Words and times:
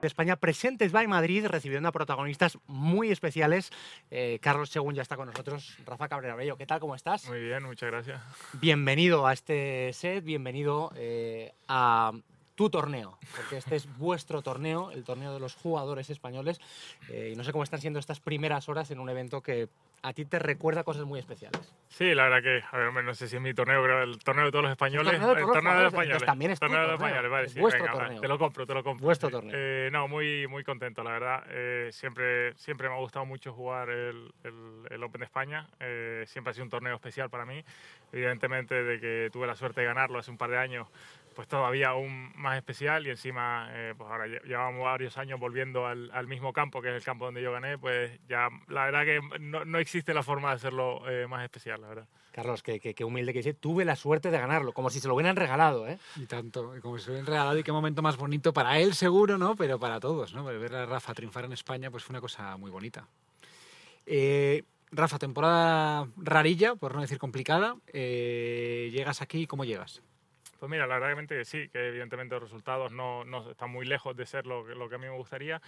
de 0.00 0.06
España 0.06 0.36
Presentes 0.36 0.92
by 0.92 1.06
Madrid, 1.06 1.46
recibiendo 1.46 1.88
a 1.88 1.92
protagonistas 1.92 2.58
muy 2.66 3.10
especiales. 3.10 3.70
Eh, 4.10 4.38
Carlos 4.40 4.70
Según 4.70 4.94
ya 4.94 5.02
está 5.02 5.16
con 5.16 5.26
nosotros, 5.26 5.76
Rafa 5.84 6.08
Cabrera 6.08 6.34
Bello. 6.34 6.56
¿Qué 6.56 6.66
tal? 6.66 6.80
¿Cómo 6.80 6.94
estás? 6.94 7.28
Muy 7.28 7.40
bien, 7.40 7.62
muchas 7.62 7.90
gracias. 7.90 8.20
Bienvenido 8.54 9.26
a 9.26 9.32
este 9.32 9.92
set, 9.92 10.24
bienvenido 10.24 10.92
eh, 10.96 11.52
a 11.68 12.12
tu 12.54 12.70
torneo, 12.70 13.18
porque 13.36 13.56
este 13.56 13.76
es 13.76 13.86
vuestro 13.98 14.42
torneo, 14.42 14.90
el 14.90 15.04
torneo 15.04 15.32
de 15.32 15.40
los 15.40 15.54
jugadores 15.54 16.10
españoles. 16.10 16.60
Eh, 17.08 17.30
y 17.32 17.36
no 17.36 17.44
sé 17.44 17.52
cómo 17.52 17.64
están 17.64 17.80
siendo 17.80 17.98
estas 17.98 18.20
primeras 18.20 18.68
horas 18.68 18.90
en 18.90 19.00
un 19.00 19.08
evento 19.08 19.42
que 19.42 19.68
a 20.02 20.12
ti 20.12 20.24
te 20.24 20.38
recuerda 20.38 20.82
cosas 20.82 21.04
muy 21.04 21.18
especiales. 21.20 21.60
Sí, 21.88 22.14
la 22.14 22.24
verdad 22.24 22.42
que, 22.42 22.62
a 22.70 22.78
ver, 22.78 23.04
no 23.04 23.14
sé 23.14 23.28
si 23.28 23.36
es 23.36 23.42
mi 23.42 23.52
torneo, 23.52 23.82
pero 23.82 24.02
el 24.02 24.18
torneo 24.18 24.46
de 24.46 24.50
todos 24.50 24.62
los 24.62 24.70
españoles. 24.70 25.12
El 25.12 25.18
torneo 25.20 25.34
de 25.34 25.40
los 25.42 25.52
torneo 25.52 25.74
de 25.74 25.82
los 25.82 25.92
españoles, 25.92 26.24
también 26.24 26.50
es 26.52 26.60
tu 26.60 26.66
torneo 26.66 26.80
de 26.80 26.86
los 26.86 26.98
torneo, 26.98 27.08
españoles, 27.08 27.30
vale, 27.30 27.46
es 27.46 27.52
sí, 27.52 27.60
vuestro 27.60 27.84
venga, 27.84 27.98
torneo. 27.98 28.20
te 28.20 28.28
lo 28.28 28.38
compro, 28.38 28.66
te 28.66 28.74
lo 28.74 28.84
compro. 28.84 29.04
Vuestro 29.04 29.30
torneo. 29.30 29.52
Eh, 29.54 29.90
no, 29.92 30.08
muy, 30.08 30.46
muy 30.46 30.64
contento, 30.64 31.02
la 31.02 31.10
verdad. 31.10 31.44
Eh, 31.48 31.90
siempre, 31.92 32.54
siempre 32.54 32.88
me 32.88 32.94
ha 32.94 32.98
gustado 32.98 33.26
mucho 33.26 33.52
jugar 33.52 33.90
el, 33.90 34.32
el, 34.44 34.54
el 34.88 35.02
Open 35.02 35.20
de 35.20 35.24
España. 35.26 35.68
Eh, 35.80 36.24
siempre 36.26 36.52
ha 36.52 36.54
sido 36.54 36.64
un 36.64 36.70
torneo 36.70 36.94
especial 36.94 37.28
para 37.28 37.44
mí. 37.44 37.62
Evidentemente, 38.12 38.82
de 38.82 39.00
que 39.00 39.30
tuve 39.32 39.46
la 39.46 39.54
suerte 39.54 39.82
de 39.82 39.86
ganarlo 39.86 40.18
hace 40.18 40.30
un 40.30 40.38
par 40.38 40.50
de 40.50 40.58
años, 40.58 40.88
pues 41.34 41.46
todavía 41.48 41.88
aún 41.90 42.32
más 42.36 42.56
especial 42.56 43.06
y 43.06 43.10
encima, 43.10 43.68
eh, 43.72 43.94
pues 43.96 44.10
ahora 44.10 44.26
lle- 44.26 44.42
llevamos 44.44 44.84
varios 44.84 45.16
años 45.18 45.38
volviendo 45.40 45.86
al, 45.86 46.10
al 46.12 46.26
mismo 46.26 46.52
campo, 46.52 46.82
que 46.82 46.88
es 46.88 46.94
el 46.94 47.02
campo 47.04 47.24
donde 47.24 47.40
yo 47.42 47.52
gané, 47.52 47.78
pues 47.78 48.18
ya 48.28 48.48
la 48.68 48.84
verdad 48.86 49.04
que 49.04 49.20
no, 49.40 49.64
no 49.64 49.78
existe 49.78 50.12
la 50.12 50.22
forma 50.22 50.50
de 50.50 50.56
hacerlo 50.56 51.08
eh, 51.08 51.26
más 51.26 51.42
especial, 51.44 51.80
la 51.80 51.88
verdad. 51.88 52.08
Carlos, 52.32 52.62
qué, 52.62 52.78
qué- 52.80 52.94
qué 52.94 53.04
humilde 53.04 53.32
que 53.32 53.40
dice, 53.40 53.54
tuve 53.54 53.84
la 53.84 53.96
suerte 53.96 54.30
de 54.30 54.38
ganarlo, 54.38 54.72
como 54.72 54.90
si 54.90 55.00
se 55.00 55.08
lo 55.08 55.14
hubieran 55.14 55.36
regalado, 55.36 55.88
¿eh? 55.88 55.98
Y 56.16 56.26
tanto, 56.26 56.74
como 56.82 56.98
se 56.98 57.10
ven 57.12 57.26
regalado 57.26 57.58
y 57.58 57.62
qué 57.62 57.72
momento 57.72 58.02
más 58.02 58.16
bonito 58.16 58.52
para 58.52 58.78
él 58.78 58.94
seguro, 58.94 59.38
¿no? 59.38 59.56
Pero 59.56 59.78
para 59.80 59.98
todos, 60.00 60.34
¿no? 60.34 60.44
Ver 60.44 60.74
a 60.74 60.86
Rafa 60.86 61.14
triunfar 61.14 61.44
en 61.44 61.52
España 61.52 61.90
pues 61.90 62.04
fue 62.04 62.12
una 62.12 62.20
cosa 62.20 62.56
muy 62.56 62.70
bonita. 62.70 63.06
Eh, 64.06 64.64
Rafa, 64.92 65.18
temporada 65.18 66.08
rarilla, 66.16 66.74
por 66.74 66.94
no 66.94 67.00
decir 67.00 67.18
complicada. 67.18 67.76
Eh, 67.92 68.90
llegas 68.92 69.22
aquí, 69.22 69.46
¿cómo 69.46 69.64
llegas? 69.64 70.02
Pues 70.58 70.70
mira, 70.70 70.86
la 70.86 70.98
verdad 70.98 71.26
que 71.26 71.44
sí, 71.44 71.68
que 71.68 71.88
evidentemente 71.88 72.34
los 72.34 72.44
resultados 72.44 72.92
no, 72.92 73.24
no 73.24 73.50
están 73.50 73.70
muy 73.70 73.86
lejos 73.86 74.16
de 74.16 74.26
ser 74.26 74.46
lo, 74.46 74.66
lo 74.66 74.88
que 74.88 74.96
a 74.96 74.98
mí 74.98 75.06
me 75.06 75.16
gustaría, 75.16 75.60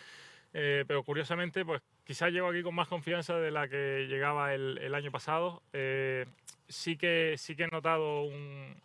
eh, 0.53 0.85
pero 0.87 1.03
curiosamente, 1.03 1.65
pues 1.65 1.81
quizás 2.05 2.31
llego 2.31 2.49
aquí 2.49 2.63
con 2.63 2.75
más 2.75 2.89
confianza 2.89 3.39
de 3.39 3.51
la 3.51 3.69
que 3.69 4.07
llegaba 4.09 4.53
el, 4.53 4.79
el 4.79 4.95
año 4.95 5.11
pasado. 5.11 5.63
Eh, 5.73 6.27
sí, 6.69 6.97
que, 6.97 7.37
sí 7.39 7.57
que 7.57 7.65
he 7.65 7.69
notado, 7.69 8.23
un, 8.25 8.77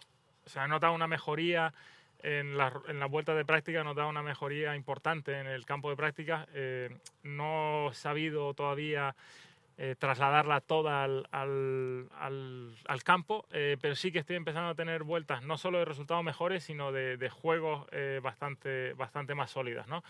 o 0.45 0.49
sea, 0.49 0.65
he 0.65 0.67
notado 0.69 0.93
una 0.93 1.07
mejoría 1.07 1.73
en 2.23 2.57
las 2.57 2.73
en 2.87 2.99
las 2.99 3.09
vueltas 3.09 3.35
de 3.35 3.45
práctica, 3.45 3.81
he 3.81 3.83
notado 3.83 4.09
una 4.09 4.23
mejoría 4.23 4.75
importante 4.75 5.39
en 5.39 5.47
el 5.47 5.65
campo 5.65 5.89
de 5.89 5.95
práctica. 5.95 6.47
Eh, 6.53 6.89
no 7.23 7.89
he 7.91 7.93
sabido 7.93 8.53
todavía 8.53 9.15
eh, 9.79 9.95
trasladarla 9.97 10.61
toda 10.61 11.03
al, 11.03 11.27
al, 11.31 12.09
al- 12.17 12.75
al 12.87 13.03
campo, 13.03 13.45
eh, 13.51 13.77
pero 13.79 13.95
sí 13.95 14.11
que 14.11 14.19
estoy 14.19 14.35
empezando 14.35 14.69
a 14.69 14.75
tener 14.75 15.03
vueltas 15.03 15.43
no 15.43 15.57
solo 15.57 15.77
de 15.79 15.85
resultados 15.85 16.23
mejores, 16.23 16.63
sino 16.63 16.91
de, 16.91 17.17
de 17.17 17.29
juegos 17.29 17.87
eh, 17.91 18.19
bastante, 18.23 18.93
bastante 18.93 19.35
más 19.35 19.51
sólidas. 19.51 19.87
¿no? 19.87 20.03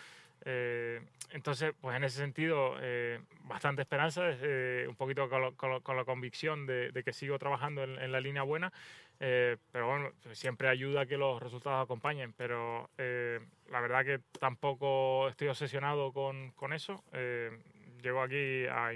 Eh, 0.45 1.01
entonces, 1.31 1.73
pues 1.81 1.97
en 1.97 2.05
ese 2.05 2.19
sentido, 2.19 2.75
eh, 2.79 3.19
bastante 3.41 3.81
esperanza, 3.81 4.21
eh, 4.29 4.85
un 4.87 4.95
poquito 4.95 5.27
con, 5.29 5.41
lo- 5.41 5.53
con 5.55 5.69
lo- 5.71 5.81
con 5.81 5.97
la 5.97 6.05
convicción 6.05 6.65
de, 6.65 6.91
de 6.91 7.03
que 7.03 7.11
sigo 7.11 7.37
trabajando 7.37 7.83
en, 7.83 7.99
en 7.99 8.11
la 8.13 8.21
línea 8.21 8.43
buena, 8.43 8.71
pero 9.19 9.87
bueno, 9.87 10.11
siempre 10.33 10.69
ayuda 10.69 11.07
que 11.07 11.17
los 11.17 11.41
resultados 11.41 11.83
acompañen, 11.83 12.33
pero 12.33 12.87
la 12.97 13.81
verdad 13.81 14.05
que 14.05 14.19
tampoco 14.39 15.27
estoy 15.29 15.47
obsesionado 15.47 16.13
con, 16.13 16.51
con 16.51 16.71
eso. 16.71 17.03
Llego 18.01 18.21
aquí, 18.21 18.65
a, 18.67 18.93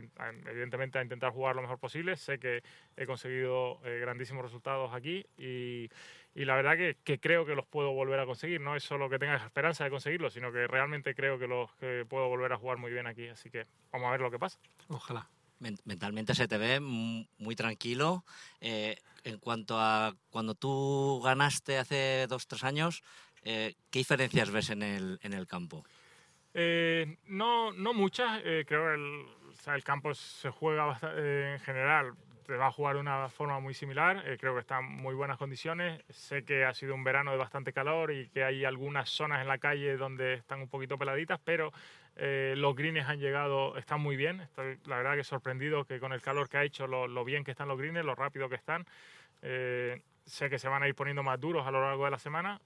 evidentemente, 0.49 0.99
a 0.99 1.03
intentar 1.03 1.31
jugar 1.31 1.55
lo 1.55 1.61
mejor 1.61 1.79
posible. 1.79 2.15
Sé 2.15 2.39
que 2.39 2.63
he 2.97 3.05
conseguido 3.05 3.79
eh, 3.85 3.99
grandísimos 3.99 4.43
resultados 4.43 4.93
aquí 4.93 5.25
y, 5.37 5.89
la 6.35 6.55
verdad 6.55 6.77
que, 6.77 7.19
creo 7.19 7.45
que 7.45 7.55
los 7.55 7.65
puedo 7.65 7.91
volver 7.91 8.19
a 8.19 8.25
conseguir. 8.25 8.61
No 8.61 8.75
es 8.75 8.83
solo 8.83 9.09
que 9.09 9.19
tenga 9.19 9.35
esperanza 9.35 9.83
de 9.83 9.89
conseguirlo, 9.89 10.29
sino 10.29 10.51
que 10.51 10.67
realmente 10.67 11.13
creo 11.15 11.37
que, 11.37 11.47
los, 11.47 11.73
que 11.75 12.05
puedo 12.07 12.27
volver 12.27 12.53
a 12.53 12.57
jugar 12.57 12.77
muy 12.77 12.91
bien 12.91 13.07
aquí. 13.07 13.27
Así 13.27 13.49
que 13.49 13.65
vamos 13.91 14.07
a 14.07 14.11
ver 14.11 14.21
lo 14.21 14.31
que 14.31 14.39
pasa. 14.39 14.59
Ojalá. 14.87 15.27
Men- 15.59 15.77
mentalmente 15.85 16.33
se 16.33 16.47
te 16.47 16.57
ve 16.57 16.79
mu- 16.79 17.25
muy 17.37 17.55
tranquilo. 17.55 18.25
Eh, 18.61 18.97
en 19.23 19.37
cuanto 19.37 19.79
a 19.79 20.15
cuando 20.31 20.55
tú 20.55 21.21
ganaste 21.23 21.77
hace 21.77 22.25
dos, 22.27 22.47
tres 22.47 22.63
años, 22.63 23.03
eh, 23.43 23.75
¿qué 23.91 23.99
diferencias 23.99 24.49
ves 24.49 24.71
en 24.71 24.81
el, 24.81 25.19
en 25.21 25.33
el 25.33 25.45
campo? 25.45 25.85
Eh, 26.53 27.17
no, 27.27 27.71
no 27.71 27.93
muchas. 27.93 28.41
eh, 28.43 28.65
creo 28.67 28.85
que 28.85 29.71
el, 29.73 29.83
campo 29.83 30.13
se 30.13 30.49
juega 30.49 30.85
bast- 30.87 31.13
eh, 31.15 31.53
en 31.53 31.59
general. 31.59 32.13
Te 32.45 32.57
va 32.57 32.67
a 32.67 32.71
jugar 32.71 32.95
de 32.95 33.01
una 33.01 33.29
forma 33.29 33.59
muy 33.59 33.73
similar. 33.73 34.23
eh, 34.25 34.37
creo 34.39 34.53
que 34.53 34.59
está 34.61 34.79
en 34.79 34.85
muy 34.85 35.15
buenas 35.15 35.37
condiciones. 35.37 36.03
Sé 36.09 36.43
que 36.43 36.65
ha 36.65 36.73
sido 36.73 36.95
un 36.95 37.03
verano 37.03 37.31
de 37.31 37.37
bastante 37.37 37.71
calor 37.71 38.11
y 38.11 38.27
que 38.29 38.43
hay 38.43 38.65
algunas 38.65 39.09
zonas 39.09 39.41
en 39.41 39.47
la 39.47 39.57
calle 39.57 39.95
donde 39.95 40.33
están 40.33 40.61
un 40.61 40.67
poquito 40.67 40.97
peladitas, 40.97 41.39
pero 41.43 41.71
los 42.15 42.75
greens 42.75 43.07
han 43.07 43.19
llegado, 43.19 43.77
están 43.77 44.01
muy 44.01 44.15
bien. 44.15 44.41
Estoy 44.41 44.77
la 44.85 44.97
verdad 44.97 45.15
que 45.15 45.23
sorprendido 45.23 45.85
que 45.85 45.99
con 45.99 46.11
el 46.11 46.21
calor 46.21 46.49
que 46.49 46.57
ha 46.57 46.63
hecho, 46.63 46.85
lo, 46.85 47.07
lo 47.07 47.23
bien 47.23 47.43
que 47.43 47.51
están 47.51 47.67
los 47.69 47.77
greens, 47.79 48.03
lo 48.05 48.15
rápido 48.15 48.49
que 48.49 48.55
están. 48.55 48.85
Sé 49.41 50.49
que 50.49 50.59
se 50.59 50.67
van 50.67 50.83
a 50.83 50.87
ir 50.87 50.93
poniendo 50.95 51.23
más 51.23 51.39
duros 51.39 51.65
a 51.65 51.71
lo 51.71 51.81
largo 51.81 52.05
de 52.05 52.11
la 52.11 52.19
semana. 52.19 52.59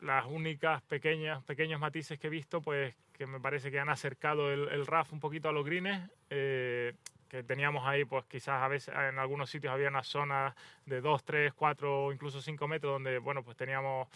Las 0.00 0.26
únicas 0.26 0.82
pequeñas, 0.82 1.42
pequeños 1.44 1.80
matices 1.80 2.18
que 2.18 2.28
he 2.28 2.30
visto, 2.30 2.60
pues 2.60 2.94
que 3.12 3.26
me 3.26 3.40
parece 3.40 3.70
que 3.70 3.80
han 3.80 3.88
acercado 3.88 4.52
el, 4.52 4.68
el 4.68 4.86
RAF 4.86 5.12
un 5.12 5.20
poquito 5.20 5.48
a 5.48 5.52
los 5.52 5.64
greens, 5.64 6.08
eh, 6.30 6.94
que 7.28 7.42
teníamos 7.42 7.86
ahí, 7.86 8.04
pues 8.04 8.24
quizás 8.26 8.62
a 8.62 8.68
veces 8.68 8.94
en 8.94 9.18
algunos 9.18 9.50
sitios 9.50 9.72
había 9.72 9.88
una 9.88 10.02
zona 10.02 10.54
de 10.86 11.00
2, 11.00 11.24
3, 11.24 11.52
4 11.52 12.04
o 12.06 12.12
incluso 12.12 12.40
5 12.40 12.68
metros 12.68 12.94
donde, 12.94 13.18
bueno, 13.18 13.42
pues 13.42 13.56
teníamos 13.56 14.08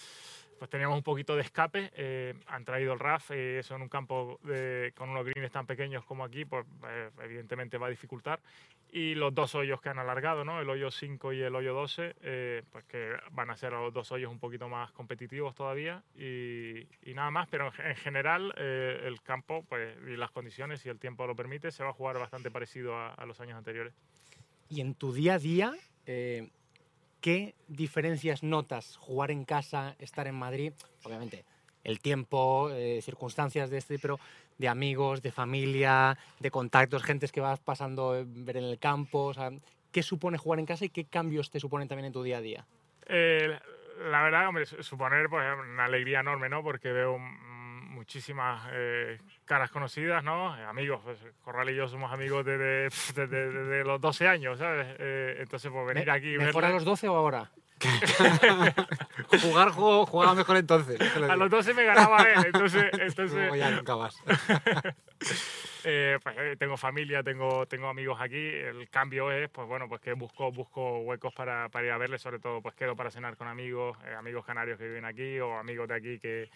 pues 0.63 0.71
teníamos 0.71 0.97
un 0.97 1.03
poquito 1.03 1.35
de 1.35 1.43
escape, 1.43 1.91
eh, 1.97 2.35
han 2.47 2.65
traído 2.65 2.93
el 2.93 3.01
RAF, 3.01 3.33
eh, 3.33 3.59
eso 3.59 3.75
en 3.75 3.83
un 3.83 3.89
campo 3.89 4.39
con 4.95 5.11
unos 5.11 5.27
greens 5.27 5.51
tan 5.51 5.67
pequeños 5.67 6.05
como 6.05 6.23
aquí, 6.23 6.45
pues 6.45 6.65
eh, 6.87 7.11
evidentemente 7.25 7.79
va 7.79 7.89
a 7.89 7.91
dificultar. 7.91 8.39
Y 8.93 9.17
los 9.17 9.35
dos 9.35 9.57
hoyos 9.57 9.81
que 9.81 9.89
han 9.89 9.99
alargado, 9.99 10.45
¿no? 10.45 10.61
el 10.61 10.71
hoyo 10.71 10.93
5 10.93 11.33
y 11.33 11.41
el 11.41 11.57
hoyo 11.57 11.75
12, 11.75 12.15
eh, 12.21 12.63
pues 12.71 12.85
que 12.85 13.11
van 13.33 13.51
a 13.51 13.57
ser 13.57 13.73
los 13.73 13.93
dos 13.93 14.13
hoyos 14.13 14.31
un 14.31 14.39
poquito 14.39 14.69
más 14.69 14.93
competitivos 14.93 15.53
todavía 15.57 16.05
y, 16.15 16.87
nada 17.13 17.33
más, 17.33 17.49
pero 17.49 17.67
en, 17.67 17.73
ge- 17.73 17.89
en 17.91 17.97
general 17.97 18.55
el 18.57 19.21
campo 19.21 19.65
pues, 19.69 19.99
y 20.07 20.17
las 20.17 20.31
condiciones, 20.31 20.79
si 20.81 20.89
el 20.89 21.01
tiempo 21.01 21.27
lo 21.27 21.35
permite, 21.35 21.73
se 21.73 21.83
va 21.83 21.91
a 21.91 21.93
jugar 21.93 22.21
bastante 22.21 22.53
parecido 22.53 22.97
a, 22.97 23.27
los 23.27 23.41
años 23.41 23.59
anteriores. 23.59 23.95
Y 24.69 24.81
en 24.81 24.95
tu 24.95 25.13
día 25.13 25.35
a 25.35 25.39
día, 25.41 25.73
¿qué 27.23 27.55
diferencias 27.69 28.43
notas 28.43 28.99
jugar 28.99 29.31
en 29.31 29.47
casa, 29.47 29.97
estar 29.99 30.27
en 30.27 30.35
Madrid? 30.35 30.75
Obviamente, 31.05 31.47
el 31.85 32.01
tiempo, 32.01 32.69
eh, 32.71 33.01
circunstancias 33.01 33.71
de 33.71 33.79
este, 33.79 33.99
pero 33.99 34.21
de 34.59 34.69
amigos, 34.69 35.23
de 35.23 35.33
familia, 35.33 36.19
de 36.39 36.51
contactos, 36.51 37.03
gentes 37.03 37.33
que 37.33 37.41
vas 37.41 37.61
pasando 37.61 38.15
eh, 38.15 38.25
ver 38.27 38.59
en 38.59 38.65
el 38.65 38.79
campo. 38.79 39.25
o 39.27 39.35
sea, 39.35 39.51
¿Qué 39.91 40.03
supone 40.03 40.37
jugar 40.39 40.59
en 40.59 40.67
casa 40.67 40.85
y 40.85 40.91
qué 40.91 41.05
cambios 41.05 41.51
te 41.51 41.61
suponen 41.61 41.89
también 41.89 42.07
en 42.07 42.13
tu 42.13 42.23
día 42.23 42.39
a 42.39 42.41
día? 42.41 42.67
Eh, 43.07 43.59
la 44.11 44.23
verdad, 44.23 44.49
hombre, 44.49 44.67
su- 44.67 44.83
suponer 44.83 45.29
pues, 45.29 45.45
una 45.71 45.85
alegría 45.85 46.21
enorme, 46.21 46.49
¿no? 46.49 46.63
Porque 46.63 46.93
veo 46.93 47.19
muchísimas 48.13 48.69
eh, 48.73 49.19
caras 49.47 49.71
conocidas, 49.71 50.23
¿no? 50.23 50.55
Eh, 50.55 50.65
amigos, 50.65 51.01
pues, 51.03 51.19
Corral 51.43 51.71
y 51.71 51.75
yo 51.75 51.89
somos 51.89 52.13
amigos 52.13 52.45
desde, 52.45 52.91
desde, 53.15 53.51
desde 53.51 53.85
los 53.85 54.03
12 54.03 54.29
años, 54.29 54.59
¿sabes? 54.59 54.87
Eh, 54.99 55.37
entonces, 55.39 55.71
pues 55.73 55.87
venir 55.87 56.11
aquí 56.11 56.37
¿Mejor 56.37 56.67
a 56.67 56.69
los 56.69 56.85
12 56.85 57.09
o 57.09 57.17
ahora? 57.17 57.51
Jugar 59.43 59.71
juego, 59.71 60.07
jugaba 60.07 60.35
mejor 60.35 60.57
entonces. 60.59 61.01
lo 61.17 61.33
A 61.33 61.37
los 61.37 61.51
12 61.51 61.75
me 61.75 61.85
ganaba 61.85 62.23
él, 62.23 62.47
entonces, 62.47 62.85
entonces 62.93 63.33
Luego 63.33 63.57
ya 63.57 63.71
nunca 63.71 63.95
vas. 63.95 64.23
eh, 65.85 66.19
pues, 66.23 66.37
eh, 66.39 66.57
tengo 66.59 66.77
familia, 66.77 67.23
tengo, 67.23 67.67
tengo 67.67 67.89
amigos 67.89 68.21
aquí. 68.21 68.37
El 68.37 68.89
cambio 68.91 69.33
es, 69.33 69.49
pues 69.49 69.67
bueno, 69.67 69.89
pues 69.89 70.01
que 70.01 70.13
busco, 70.13 70.53
busco 70.53 70.99
huecos 71.01 71.33
para, 71.35 71.71
para 71.71 71.87
ir 71.87 71.93
a 71.93 71.99
verles, 71.99 72.21
sobre 72.21 72.39
todo 72.39 72.61
pues 72.61 72.75
quedo 72.75 72.95
para 72.95 73.11
cenar 73.11 73.37
con 73.37 73.49
amigos, 73.49 73.97
eh, 74.07 74.15
amigos 74.15 74.45
canarios 74.45 74.79
que 74.79 74.87
viven 74.87 75.07
aquí 75.07 75.41
o 75.41 75.59
amigos 75.59 75.89
de 75.89 75.95
aquí 75.95 76.19
que, 76.19 76.51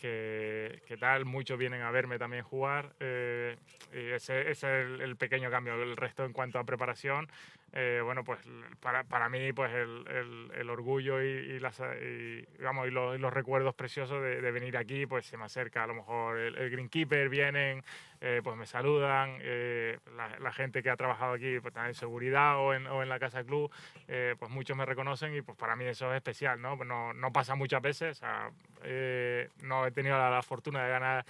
que, 0.00 0.96
tal, 0.98 1.24
muchos 1.24 1.58
vienen 1.58 1.82
a 1.82 1.90
verme 1.90 2.18
también 2.18 2.42
jugar. 2.42 2.94
eh, 3.00 3.56
ese 3.92 4.50
es 4.50 4.62
el, 4.64 5.00
el 5.00 5.16
pequeño 5.16 5.50
cambio. 5.50 5.80
El 5.80 5.96
resto 5.96 6.24
en 6.24 6.32
cuanto 6.32 6.58
a 6.58 6.64
preparación, 6.64 7.28
eh, 7.72 8.00
bueno, 8.02 8.24
pues 8.24 8.40
para, 8.80 9.04
para 9.04 9.28
mí 9.28 9.52
pues 9.52 9.72
el, 9.72 10.04
el, 10.08 10.50
el 10.56 10.70
orgullo 10.70 11.22
y, 11.22 11.26
y 11.26 11.60
las, 11.60 11.80
y, 11.80 12.42
digamos, 12.58 12.88
y 12.88 12.90
los, 12.90 13.16
y 13.16 13.18
los 13.18 13.32
recuerdos 13.32 13.74
preciosos 13.74 14.22
de, 14.22 14.40
de, 14.40 14.50
venir 14.50 14.76
aquí, 14.76 15.06
pues 15.06 15.26
se 15.26 15.36
me 15.36 15.44
acerca 15.44 15.84
a 15.84 15.86
lo 15.86 15.94
mejor 15.94 16.38
el, 16.38 16.56
el 16.56 16.70
Greenkeeper, 16.70 17.28
vienen, 17.28 17.84
eh, 18.20 18.40
pues 18.42 18.56
me 18.56 18.66
saludan, 18.66 19.38
eh, 19.40 19.98
la, 20.16 20.36
la, 20.40 20.52
gente 20.52 20.82
que 20.82 20.90
ha 20.90 20.96
trabajado 20.96 21.32
aquí 21.32 21.60
pues, 21.60 21.74
en 21.76 21.94
seguridad 21.94 22.58
o 22.58 22.74
en, 22.74 22.86
o 22.86 23.02
en 23.02 23.08
la 23.08 23.18
Casa 23.18 23.44
Club, 23.44 23.70
eh, 24.08 24.34
pues 24.38 24.50
muchos 24.50 24.76
me 24.76 24.84
reconocen 24.84 25.34
y 25.34 25.40
pues 25.40 25.56
para 25.56 25.76
mí 25.76 25.84
eso 25.84 26.10
es 26.12 26.16
especial, 26.16 26.60
¿no? 26.60 26.76
No, 26.84 27.14
no 27.14 27.32
pasa 27.32 27.54
muchas 27.54 27.80
veces, 27.80 28.18
o 28.18 28.20
sea, 28.20 28.50
no 29.62 29.86
he 29.86 29.90
tenido 29.92 30.18
la, 30.18 30.28
la, 30.28 30.42
fortuna 30.42 30.82
de 30.84 30.90
ganar 30.90 31.24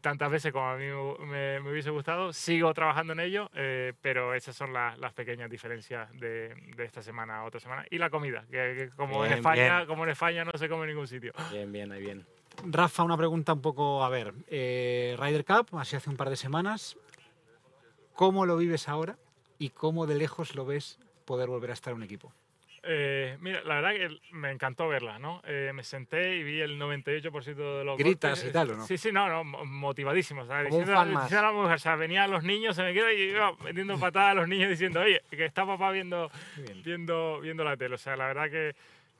tantas 0.00 0.30
veces 0.30 0.52
como 0.52 0.70
a 0.70 0.76
mí 0.76 0.86
me, 1.26 1.60
me, 1.60 1.70
hubiese 1.70 1.90
gustado, 1.90 2.32
sigo 2.32 2.72
trabajando 2.72 3.12
en 3.12 3.20
ello, 3.20 3.50
pero 4.00 4.34
esas 4.34 4.56
son 4.56 4.72
las, 4.72 4.98
las 4.98 5.12
pequeñas 5.12 5.50
diferencias 5.50 5.66
diferencias 5.66 6.08
de, 6.20 6.54
de, 6.76 6.84
esta 6.84 7.02
semana 7.02 7.38
a 7.38 7.44
otra 7.44 7.60
semana. 7.60 7.84
Y 7.90 7.98
la 7.98 8.10
comida, 8.10 8.44
que, 8.50 8.74
que 8.76 8.90
como, 8.96 9.20
bien, 9.20 9.32
en 9.32 9.38
España, 9.38 9.76
bien. 9.76 9.86
como 9.86 10.04
en 10.04 10.10
España 10.10 10.44
no 10.44 10.52
se 10.56 10.68
come 10.68 10.84
en 10.84 10.90
ningún 10.90 11.08
sitio. 11.08 11.32
Bien, 11.50 11.70
bien, 11.72 11.90
ahí 11.92 12.00
bien. 12.00 12.26
Rafa, 12.64 13.02
una 13.02 13.16
pregunta 13.16 13.52
un 13.52 13.62
poco, 13.62 14.04
a 14.04 14.08
ver, 14.08 14.32
eh, 14.48 15.16
Ryder 15.18 15.44
Cup, 15.44 15.78
así 15.78 15.96
hace 15.96 16.08
un 16.08 16.16
par 16.16 16.30
de 16.30 16.36
semanas, 16.36 16.96
¿cómo 18.14 18.46
lo 18.46 18.56
vives 18.56 18.88
ahora 18.88 19.16
y 19.58 19.70
cómo 19.70 20.06
de 20.06 20.14
lejos 20.14 20.54
lo 20.54 20.64
ves 20.64 20.98
poder 21.24 21.48
volver 21.48 21.70
a 21.70 21.74
estar 21.74 21.92
en 21.92 21.98
un 21.98 22.02
equipo? 22.04 22.32
Eh, 22.86 23.36
mira, 23.40 23.62
la 23.64 23.80
verdad 23.80 23.92
que 23.92 24.18
me 24.32 24.50
encantó 24.50 24.88
verla, 24.88 25.18
¿no? 25.18 25.42
Eh, 25.46 25.72
me 25.74 25.82
senté 25.82 26.36
y 26.36 26.42
vi 26.42 26.60
el 26.60 26.78
98% 26.78 27.78
de 27.78 27.84
los 27.84 27.98
Gritas 27.98 28.38
golpes. 28.38 28.50
y 28.50 28.52
tal, 28.52 28.70
¿o 28.70 28.76
no? 28.76 28.86
Sí, 28.86 28.96
sí, 28.96 29.10
no, 29.12 29.28
no 29.28 29.44
motivadísimo. 29.44 30.42
O 30.42 30.46
sea, 30.46 30.64
Como 30.64 30.78
un 30.78 30.86
fan 30.86 31.12
más. 31.12 31.32
a 31.32 31.42
la 31.42 31.52
mujer, 31.52 31.74
o 31.74 31.78
sea, 31.78 31.96
venían 31.96 32.30
los 32.30 32.44
niños, 32.44 32.76
se 32.76 32.82
me 32.82 32.94
quedó 32.94 33.10
y 33.10 33.22
iba 33.30 33.52
metiendo 33.64 33.98
patadas 33.98 34.32
a 34.32 34.34
los 34.34 34.48
niños 34.48 34.70
diciendo, 34.70 35.00
oye, 35.00 35.22
que 35.30 35.44
está 35.44 35.66
papá 35.66 35.90
viendo, 35.90 36.30
viendo, 36.84 37.40
viendo 37.40 37.64
la 37.64 37.76
tele. 37.76 37.96
O 37.96 37.98
sea, 37.98 38.16
la 38.16 38.26
verdad 38.26 38.50
que 38.50 38.74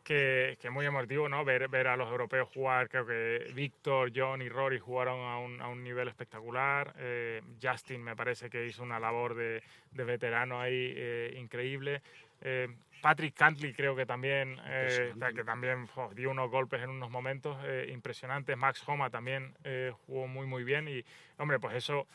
que, 0.06 0.56
que, 0.60 0.70
muy 0.70 0.86
emotivo, 0.86 1.28
¿no? 1.28 1.44
Ver, 1.44 1.68
ver 1.68 1.88
a 1.88 1.96
los 1.96 2.08
europeos 2.08 2.48
jugar, 2.54 2.88
creo 2.88 3.04
que 3.04 3.50
Víctor, 3.54 4.12
John 4.14 4.40
y 4.40 4.48
Rory 4.48 4.78
jugaron 4.78 5.18
a 5.18 5.38
un, 5.38 5.60
a 5.60 5.66
un 5.66 5.82
nivel 5.82 6.06
espectacular. 6.06 6.94
Eh, 6.98 7.42
Justin 7.60 8.04
me 8.04 8.14
parece 8.14 8.48
que 8.48 8.64
hizo 8.66 8.84
una 8.84 9.00
labor 9.00 9.34
de, 9.34 9.64
de 9.90 10.04
veterano 10.04 10.60
ahí 10.60 10.94
eh, 10.96 11.34
increíble. 11.36 12.02
Eh, 12.42 12.68
Patrick 13.02 13.34
Cantley 13.34 13.72
creo 13.72 13.94
que 13.94 14.06
también, 14.06 14.58
eh, 14.64 15.12
que 15.34 15.44
también 15.44 15.88
oh, 15.96 16.10
dio 16.14 16.30
unos 16.30 16.50
golpes 16.50 16.82
en 16.82 16.90
unos 16.90 17.10
momentos 17.10 17.56
eh, 17.64 17.88
impresionantes. 17.92 18.56
Max 18.56 18.82
Homa 18.86 19.10
también 19.10 19.54
jugó 20.06 20.26
muy 20.26 20.46
muy 20.46 20.64
bien 20.64 20.88
y 20.88 21.04
hombre 21.38 21.60
pues 21.60 21.74
eso 21.76 22.06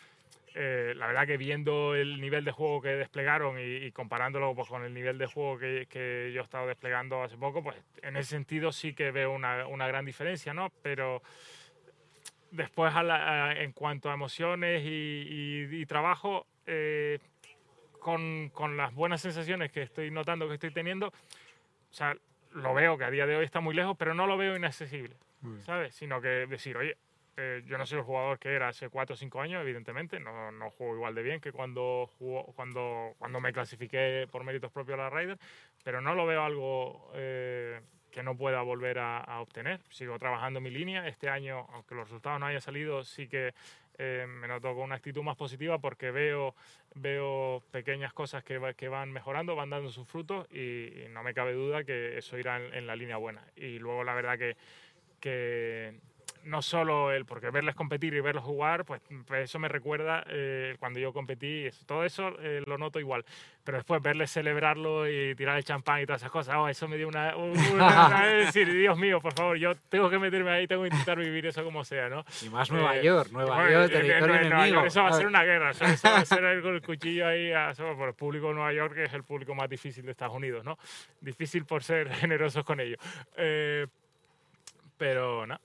la 0.53 1.07
verdad 1.07 1.25
que 1.25 1.37
viendo 1.37 1.95
el 1.95 2.19
nivel 2.19 2.43
de 2.43 2.51
juego 2.51 2.81
que 2.81 2.89
desplegaron 2.89 3.57
y, 3.57 3.85
y 3.85 3.91
comparándolo 3.93 4.53
pues, 4.53 4.67
con 4.67 4.83
el 4.83 4.93
nivel 4.93 5.17
de 5.17 5.25
juego 5.25 5.57
que, 5.57 5.87
que, 5.89 6.29
yo 6.33 6.41
he 6.41 6.43
estado 6.43 6.67
desplegando 6.67 7.23
hace 7.23 7.37
poco, 7.37 7.63
pues 7.63 7.77
en 8.01 8.17
ese 8.17 8.31
sentido 8.31 8.73
sí 8.73 8.93
que 8.93 9.11
veo 9.11 9.31
una, 9.31 9.65
una 9.67 9.87
gran 9.87 10.03
diferencia, 10.03 10.53
¿no? 10.53 10.69
Pero 10.81 11.21
después 12.51 12.93
a 12.93 13.01
la, 13.01 13.45
a, 13.45 13.63
en 13.63 13.71
cuanto 13.71 14.11
a 14.11 14.13
emociones 14.13 14.83
y, 14.83 14.89
y, 15.69 15.81
y 15.81 15.85
trabajo, 15.85 16.45
con, 18.01 18.49
con, 18.49 18.75
las 18.75 18.93
buenas 18.93 19.21
sensaciones 19.21 19.71
que 19.71 19.83
estoy 19.83 20.11
notando 20.11 20.47
que 20.47 20.55
estoy 20.55 20.71
teniendo, 20.71 21.07
o 21.07 21.93
sea, 21.93 22.17
lo 22.51 22.73
veo 22.73 22.97
que 22.97 23.05
a 23.05 23.11
día 23.11 23.25
de 23.25 23.37
hoy 23.37 23.45
está 23.45 23.61
muy 23.61 23.73
lejos, 23.73 23.95
pero 23.97 24.13
no 24.13 24.27
lo 24.27 24.37
veo 24.37 24.57
inaccesible, 24.57 25.15
¿sabes? 25.63 25.95
Sino 25.95 26.19
que 26.19 26.27
decir, 26.27 26.75
oye, 26.75 26.97
eh, 27.37 27.63
yo 27.65 27.77
no 27.77 27.85
soy 27.85 27.99
el 27.99 28.03
jugador 28.03 28.39
que 28.39 28.49
era 28.49 28.67
hace 28.67 28.89
4 28.89 29.13
o 29.13 29.17
5 29.17 29.41
años, 29.41 29.61
evidentemente, 29.61 30.19
no, 30.19 30.51
no 30.51 30.69
juego 30.71 30.95
igual 30.95 31.15
de 31.15 31.23
bien 31.23 31.39
que 31.39 31.51
cuando, 31.51 32.09
jugó, 32.17 32.45
cuando, 32.55 33.13
cuando 33.17 33.39
me 33.39 33.53
clasifiqué 33.53 34.27
por 34.29 34.43
méritos 34.43 34.71
propios 34.71 34.99
a 34.99 35.03
la 35.03 35.09
Ryder, 35.09 35.37
pero 35.83 36.01
no 36.01 36.13
lo 36.13 36.25
veo 36.25 36.43
algo 36.43 37.11
eh, 37.15 37.79
que 38.11 38.23
no 38.23 38.35
pueda 38.35 38.61
volver 38.61 38.99
a, 38.99 39.39
obtener. 39.41 39.79
Sigo 39.89 40.19
trabajando 40.19 40.61
mi 40.61 40.69
línea, 40.69 41.07
este 41.07 41.29
año, 41.29 41.67
aunque 41.73 41.95
los 41.95 42.05
resultados 42.05 42.39
no 42.39 42.45
hayan 42.45 42.61
salido, 42.61 43.03
sí 43.03 43.27
que 43.27 43.53
eh, 43.97 44.25
me 44.27 44.47
noto 44.47 44.73
con 44.73 44.83
una 44.83 44.95
actitud 44.95 45.23
más 45.23 45.37
positiva 45.37 45.79
porque 45.79 46.11
veo, 46.11 46.55
veo 46.95 47.61
pequeñas 47.71 48.13
cosas 48.13 48.43
que, 48.43 48.73
que 48.75 48.87
van 48.87 49.11
mejorando, 49.11 49.55
van 49.55 49.69
dando 49.69 49.89
sus 49.89 50.07
frutos 50.07 50.47
y, 50.51 50.91
no 51.09 51.23
me 51.23 51.33
cabe 51.33 51.53
duda 51.53 51.83
que 51.83 52.17
eso 52.17 52.37
irá 52.37 52.57
en, 52.57 52.87
la 52.87 52.95
línea 52.95 53.17
buena. 53.17 53.43
Y 53.55 53.79
luego 53.79 54.03
la 54.03 54.13
verdad 54.13 54.37
que 54.37 55.95
no 56.45 56.61
solo 56.61 57.11
el, 57.11 57.25
porque 57.25 57.49
verles 57.49 57.75
competir 57.75 58.13
y 58.13 58.19
verlos 58.19 58.43
jugar, 58.43 58.85
pues, 58.85 59.01
pues 59.25 59.43
eso 59.43 59.59
me 59.59 59.67
recuerda 59.67 60.23
eh, 60.27 60.75
cuando 60.79 60.99
yo 60.99 61.13
competí, 61.13 61.67
todo 61.85 62.03
eso 62.03 62.35
eh, 62.39 62.63
lo 62.65 62.77
noto 62.77 62.99
igual, 62.99 63.25
pero 63.63 63.77
después 63.77 64.01
verles 64.01 64.31
celebrarlo 64.31 65.09
y 65.09 65.35
tirar 65.35 65.57
el 65.57 65.63
champán 65.63 66.01
y 66.01 66.05
todas 66.05 66.21
esas 66.21 66.31
cosas, 66.31 66.55
oh, 66.57 66.67
eso 66.67 66.87
me 66.87 66.97
dio 66.97 67.07
una, 67.07 67.35
una, 67.35 67.71
una 68.07 68.25
decir, 68.25 68.71
Dios 68.71 68.97
mío, 68.97 69.19
por 69.21 69.33
favor, 69.33 69.57
yo 69.57 69.75
tengo 69.89 70.09
que 70.09 70.19
meterme 70.19 70.51
ahí, 70.51 70.67
tengo 70.67 70.83
que 70.83 70.89
intentar 70.89 71.17
vivir 71.17 71.45
eso 71.45 71.63
como 71.63 71.83
sea, 71.83 72.09
¿no? 72.09 72.23
Y 72.41 72.49
más 72.49 72.71
Nueva 72.71 72.97
eh, 72.97 73.03
York, 73.03 73.29
Nueva 73.31 73.55
bueno, 73.55 73.71
York, 73.71 73.91
territorio 73.91 74.35
en, 74.35 74.45
enemigo. 74.45 74.75
York, 74.75 74.87
eso 74.87 75.03
va 75.03 75.09
a 75.09 75.13
ser 75.13 75.27
una 75.27 75.43
guerra, 75.43 75.71
eso, 75.71 75.85
eso 75.85 76.09
va 76.09 76.19
a 76.19 76.25
ser 76.25 76.43
el, 76.43 76.65
el 76.65 76.81
cuchillo 76.81 77.27
ahí 77.27 77.51
a, 77.51 77.73
por 77.73 78.09
el 78.09 78.15
público 78.15 78.47
de 78.47 78.53
Nueva 78.55 78.73
York, 78.73 78.95
que 78.95 79.05
es 79.05 79.13
el 79.13 79.23
público 79.23 79.55
más 79.55 79.69
difícil 79.69 80.05
de 80.05 80.11
Estados 80.11 80.35
Unidos, 80.35 80.65
¿no? 80.65 80.77
Difícil 81.19 81.65
por 81.65 81.83
ser 81.83 82.13
generosos 82.13 82.63
con 82.63 82.79
ellos. 82.79 82.99
Eh, 83.37 83.87
pero 85.01 85.47
no, 85.47 85.59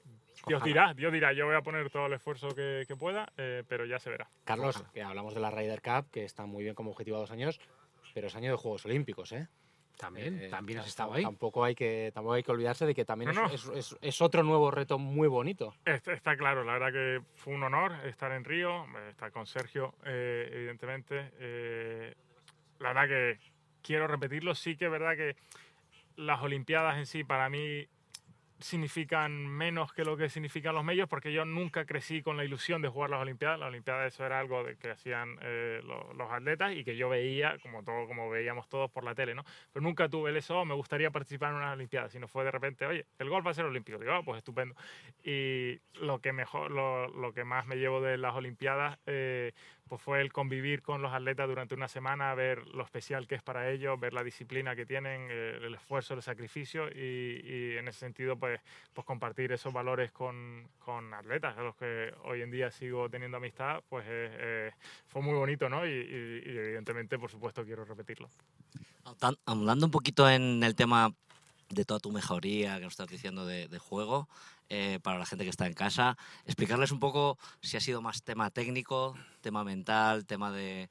Dios 0.46 0.62
dirá, 0.62 0.94
Dios 0.94 1.12
dirá, 1.12 1.32
yo 1.32 1.46
voy 1.46 1.56
a 1.56 1.62
poner 1.62 1.90
todo 1.90 2.06
el 2.06 2.12
esfuerzo 2.12 2.54
que, 2.54 2.84
que 2.86 2.94
pueda, 2.96 3.32
eh, 3.36 3.64
pero 3.68 3.84
ya 3.84 3.98
se 3.98 4.10
verá. 4.10 4.28
Carlos, 4.44 4.82
que 4.94 5.02
hablamos 5.02 5.34
de 5.34 5.40
la 5.40 5.50
Ryder 5.50 5.82
Cup, 5.82 6.10
que 6.10 6.24
está 6.24 6.46
muy 6.46 6.62
bien 6.62 6.74
como 6.74 6.92
objetivo 6.92 7.16
a 7.16 7.20
dos 7.20 7.32
años, 7.32 7.60
pero 8.14 8.28
es 8.28 8.36
año 8.36 8.52
de 8.52 8.56
Juegos 8.56 8.86
Olímpicos, 8.86 9.32
¿eh? 9.32 9.48
También, 9.96 10.40
eh, 10.40 10.48
también 10.48 10.78
has 10.78 10.86
estado 10.86 11.14
ahí. 11.14 11.22
Tampoco 11.22 11.64
hay, 11.64 11.74
que, 11.74 12.10
tampoco 12.14 12.34
hay 12.34 12.42
que 12.42 12.50
olvidarse 12.52 12.84
de 12.84 12.94
que 12.94 13.04
también 13.04 13.34
no, 13.34 13.48
no. 13.48 13.50
Es, 13.52 13.66
es, 13.74 13.96
es, 14.00 14.20
otro 14.20 14.42
nuevo 14.42 14.70
reto 14.70 14.98
muy 14.98 15.26
bonito. 15.26 15.74
Está, 15.84 16.12
está, 16.12 16.36
claro, 16.36 16.64
la 16.64 16.74
verdad 16.74 16.92
que 16.92 17.22
fue 17.34 17.54
un 17.54 17.62
honor 17.62 17.92
estar 18.04 18.30
en 18.32 18.44
Río, 18.44 18.86
estar 19.08 19.32
con 19.32 19.46
Sergio, 19.46 19.94
eh, 20.04 20.50
evidentemente. 20.52 21.32
Eh, 21.38 22.14
la 22.78 22.88
verdad 22.92 23.08
que 23.08 23.38
quiero 23.82 24.06
repetirlo, 24.06 24.54
sí 24.54 24.76
que 24.76 24.84
es 24.84 24.90
verdad 24.90 25.16
que 25.16 25.36
las 26.16 26.42
Olimpiadas 26.42 26.98
en 26.98 27.06
sí 27.06 27.24
para 27.24 27.48
mí 27.48 27.88
significan 28.58 29.46
menos 29.46 29.92
que 29.92 30.04
lo 30.04 30.16
que 30.16 30.28
significan 30.28 30.74
los 30.74 30.84
medios 30.84 31.08
porque 31.08 31.32
yo 31.32 31.44
nunca 31.44 31.84
crecí 31.84 32.22
con 32.22 32.36
la 32.36 32.44
ilusión 32.44 32.82
de 32.82 32.88
jugar 32.88 33.10
las 33.10 33.20
Olimpiadas. 33.20 33.58
Las 33.58 33.68
Olimpiadas 33.68 34.12
eso 34.12 34.24
era 34.24 34.40
algo 34.40 34.64
de 34.64 34.76
que 34.76 34.90
hacían 34.90 35.38
eh, 35.42 35.80
los, 35.84 36.30
atletas 36.30 36.74
y 36.74 36.84
que 36.84 36.96
yo 36.96 37.08
veía, 37.08 37.56
como 37.62 37.82
todo, 37.82 38.06
como 38.06 38.28
veíamos 38.28 38.68
todos 38.68 38.90
por 38.90 39.04
la 39.04 39.14
tele, 39.14 39.34
¿no? 39.34 39.44
Pero 39.72 39.82
nunca 39.82 40.08
tuve 40.08 40.30
el 40.30 40.36
eso, 40.36 40.64
me 40.64 40.74
gustaría 40.74 41.10
participar 41.10 41.50
en 41.50 41.56
unas 41.56 41.74
Olimpiadas, 41.74 42.12
sino 42.12 42.28
fue 42.28 42.44
de 42.44 42.50
repente, 42.50 42.86
oye, 42.86 43.06
el 43.18 43.28
golf 43.28 43.46
va 43.46 43.50
a 43.50 43.54
ser 43.54 43.64
olímpico. 43.64 43.98
Digo, 43.98 44.18
oh, 44.18 44.24
pues 44.24 44.38
estupendo. 44.38 44.74
Y 45.22 45.78
lo 46.00 46.20
que 46.20 46.32
mejor, 46.32 46.70
lo, 46.70 47.08
lo, 47.08 47.32
que 47.32 47.44
más 47.44 47.66
me 47.66 47.76
llevo 47.76 48.00
de 48.00 48.18
las 48.18 48.34
Olimpiadas 48.34 48.98
eh, 49.06 49.52
pues 49.88 50.02
fue 50.02 50.20
el 50.20 50.32
convivir 50.32 50.82
con 50.82 51.00
los 51.00 51.12
atletas 51.12 51.46
durante 51.46 51.74
una 51.74 51.88
semana, 51.88 52.34
ver 52.34 52.66
lo 52.68 52.82
especial 52.82 53.26
que 53.26 53.36
es 53.36 53.42
para 53.42 53.70
ellos, 53.70 53.98
ver 54.00 54.12
la 54.12 54.24
disciplina 54.24 54.74
que 54.74 54.84
tienen, 54.84 55.28
eh, 55.30 55.58
el 55.62 55.74
esfuerzo, 55.74 56.14
el 56.14 56.22
sacrificio 56.22 56.88
y, 56.88 57.76
en 57.76 57.86
ese 57.88 58.00
sentido 58.00 58.36
pues, 58.36 58.60
pues 58.92 59.06
compartir 59.06 59.52
esos 59.52 59.72
valores 59.72 60.10
con, 60.10 60.68
con, 60.78 61.14
atletas 61.14 61.56
a 61.56 61.62
los 61.62 61.76
que 61.76 62.12
hoy 62.24 62.42
en 62.42 62.50
día 62.50 62.70
sigo 62.70 63.08
teniendo 63.08 63.36
amistad, 63.36 63.82
pues 63.88 64.04
eh, 64.08 64.36
eh, 64.38 64.70
fue 65.06 65.22
muy 65.22 65.34
bonito 65.34 65.68
¿no? 65.68 65.86
Y, 65.86 65.90
evidentemente 65.90 67.18
por 67.18 67.30
supuesto 67.30 67.64
quiero 67.64 67.84
repetirlo. 67.84 68.28
Hablando 69.44 69.86
un 69.86 69.92
poquito 69.92 70.28
en 70.28 70.64
el 70.64 70.74
tema 70.74 71.14
de 71.68 71.84
toda 71.84 72.00
tu 72.00 72.12
mejoría 72.12 72.76
que 72.76 72.84
nos 72.84 72.92
estás 72.92 73.08
diciendo 73.08 73.46
de, 73.46 73.68
de 73.68 73.78
juego, 73.78 74.28
eh, 74.68 74.98
para 75.02 75.18
la 75.18 75.26
gente 75.26 75.44
que 75.44 75.50
está 75.50 75.66
en 75.66 75.74
casa, 75.74 76.16
explicarles 76.44 76.90
un 76.90 76.98
poco 76.98 77.38
si 77.60 77.76
ha 77.76 77.80
sido 77.80 78.02
más 78.02 78.24
tema 78.24 78.50
técnico, 78.50 79.14
tema 79.40 79.62
mental, 79.64 80.26
tema 80.26 80.50
de... 80.50 80.88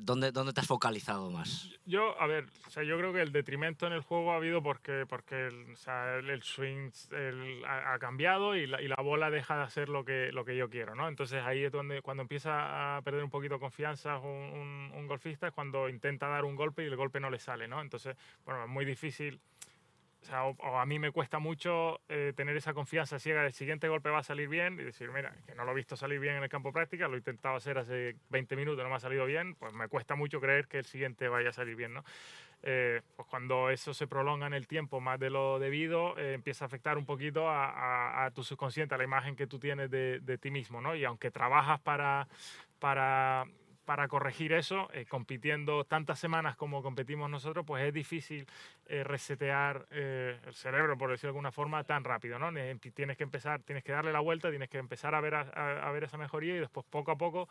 ¿Dónde, 0.00 0.32
¿Dónde 0.32 0.54
te 0.54 0.60
has 0.62 0.66
focalizado 0.66 1.30
más? 1.30 1.68
Yo, 1.84 2.18
a 2.18 2.26
ver, 2.26 2.46
o 2.66 2.70
sea, 2.70 2.84
yo 2.84 2.96
creo 2.96 3.12
que 3.12 3.20
el 3.20 3.32
detrimento 3.32 3.86
en 3.86 3.92
el 3.92 4.00
juego 4.00 4.32
ha 4.32 4.36
habido 4.36 4.62
porque, 4.62 5.04
porque 5.06 5.48
el, 5.48 5.72
o 5.72 5.76
sea, 5.76 6.16
el, 6.16 6.30
el 6.30 6.42
swing 6.42 6.90
el, 7.10 7.62
ha, 7.66 7.92
ha, 7.92 7.98
cambiado 7.98 8.56
y 8.56 8.66
la, 8.66 8.80
y 8.80 8.88
la, 8.88 8.96
bola 8.96 9.28
deja 9.28 9.58
de 9.58 9.62
hacer 9.62 9.90
lo 9.90 10.02
que, 10.02 10.32
lo 10.32 10.46
que 10.46 10.56
yo 10.56 10.70
quiero, 10.70 10.94
¿no? 10.94 11.06
Entonces 11.06 11.42
ahí 11.44 11.64
es 11.64 11.70
donde 11.70 12.00
cuando 12.00 12.22
empieza 12.22 12.96
a 12.96 13.02
perder 13.02 13.22
un 13.22 13.28
poquito 13.28 13.60
confianza 13.60 14.16
un, 14.16 14.26
un, 14.26 14.92
un 14.94 15.06
golfista 15.06 15.48
es 15.48 15.52
cuando 15.52 15.90
intenta 15.90 16.28
dar 16.28 16.46
un 16.46 16.56
golpe 16.56 16.82
y 16.82 16.86
el 16.86 16.96
golpe 16.96 17.20
no 17.20 17.28
le 17.28 17.38
sale, 17.38 17.68
¿no? 17.68 17.82
Entonces, 17.82 18.16
bueno, 18.46 18.64
es 18.64 18.70
muy 18.70 18.86
difícil 18.86 19.38
o, 20.24 20.26
sea, 20.26 20.46
o, 20.46 20.56
o, 20.58 20.78
a 20.78 20.86
mí 20.86 20.98
me 20.98 21.10
cuesta 21.10 21.38
mucho 21.38 22.00
eh, 22.08 22.32
tener 22.34 22.56
esa 22.56 22.72
confianza 22.72 23.18
ciega 23.18 23.42
del 23.42 23.52
siguiente 23.52 23.88
golpe 23.88 24.08
va 24.08 24.20
a 24.20 24.22
salir 24.22 24.48
bien 24.48 24.80
y 24.80 24.84
decir, 24.84 25.10
mira, 25.10 25.36
que 25.46 25.54
no 25.54 25.64
lo 25.66 25.72
he 25.72 25.74
visto 25.74 25.96
salir 25.96 26.18
bien 26.18 26.36
en 26.36 26.42
el 26.42 26.48
campo 26.48 26.72
práctica, 26.72 27.08
lo 27.08 27.14
he 27.14 27.18
intentado 27.18 27.56
hacer 27.56 27.76
hace 27.76 28.16
20 28.30 28.56
minutos, 28.56 28.82
no 28.82 28.88
me 28.88 28.96
ha 28.96 29.00
salido 29.00 29.26
bien, 29.26 29.54
pues 29.54 29.74
me 29.74 29.86
cuesta 29.88 30.14
mucho 30.14 30.40
creer 30.40 30.66
que 30.66 30.78
el 30.78 30.86
siguiente 30.86 31.28
vaya 31.28 31.50
a 31.50 31.52
salir 31.52 31.76
bien, 31.76 31.92
¿no? 31.92 32.04
Eh, 32.62 33.02
pues 33.14 33.28
cuando 33.28 33.68
eso 33.68 33.92
se 33.92 34.06
prolonga 34.06 34.46
en 34.46 34.54
el 34.54 34.66
tiempo 34.66 34.98
más 34.98 35.20
de 35.20 35.28
lo 35.28 35.58
debido, 35.58 36.16
eh, 36.16 36.32
empieza 36.32 36.64
a 36.64 36.66
afectar 36.66 36.96
un 36.96 37.04
poquito 37.04 37.50
a, 37.50 37.68
a, 37.68 38.24
a, 38.24 38.30
tu 38.30 38.42
subconsciente, 38.42 38.94
a 38.94 38.98
la 38.98 39.04
imagen 39.04 39.36
que 39.36 39.46
tú 39.46 39.58
tienes 39.58 39.90
de, 39.90 40.20
de 40.20 40.38
ti 40.38 40.50
mismo, 40.50 40.80
¿no? 40.80 40.96
Y 40.96 41.04
aunque 41.04 41.30
trabajas 41.30 41.80
para, 41.80 42.26
para 42.78 43.44
para 43.84 44.08
corregir 44.08 44.52
eso, 44.52 44.88
eh, 44.92 45.04
compitiendo 45.06 45.84
tantas 45.84 46.18
semanas 46.18 46.56
como 46.56 46.82
competimos 46.82 47.28
nosotros, 47.30 47.64
pues 47.66 47.84
es 47.84 47.92
difícil 47.92 48.46
eh, 48.86 49.04
resetear 49.04 49.86
eh, 49.90 50.38
el 50.46 50.54
cerebro, 50.54 50.96
por 50.96 51.10
decirlo 51.10 51.28
de 51.28 51.36
alguna 51.36 51.52
forma, 51.52 51.84
tan 51.84 52.04
rápido, 52.04 52.38
¿no? 52.38 52.50
Tienes 52.94 53.16
que 53.16 53.22
empezar, 53.22 53.62
tienes 53.62 53.84
que 53.84 53.92
darle 53.92 54.12
la 54.12 54.20
vuelta, 54.20 54.50
tienes 54.50 54.68
que 54.68 54.78
empezar 54.78 55.14
a 55.14 55.20
ver, 55.20 55.34
a, 55.34 55.90
ver 55.92 56.04
esa 56.04 56.16
mejoría 56.16 56.56
y 56.56 56.58
después 56.58 56.86
poco 56.88 57.10
a 57.12 57.16
poco 57.16 57.48